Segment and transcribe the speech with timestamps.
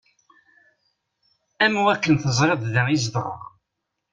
[1.65, 3.41] Am wakken teẓẓareḍ da i zedɣeɣ.